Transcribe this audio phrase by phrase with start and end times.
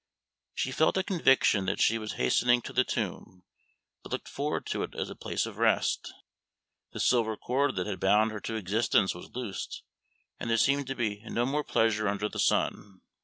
[0.55, 3.43] She felt a conviction that she was hastening to the tomb,
[4.01, 6.11] but looked forward to it as a place of rest.
[6.91, 9.83] The silver cord that had bound her to existence was loosed,
[10.39, 13.01] and there seemed to be no more pleasure under the sun.